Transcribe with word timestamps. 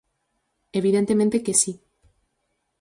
Evidentemente 0.79 1.37
que 1.45 1.53
si. 1.61 1.73